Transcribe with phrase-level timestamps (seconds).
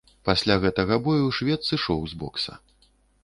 [0.27, 2.53] Пасля гэтага бою швед сышоў з бокса.